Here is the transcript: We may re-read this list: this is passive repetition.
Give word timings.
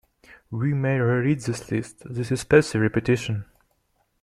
We 0.49 0.73
may 0.73 0.97
re-read 0.97 1.41
this 1.41 1.69
list: 1.69 2.01
this 2.11 2.31
is 2.31 2.43
passive 2.43 2.81
repetition. 2.81 3.45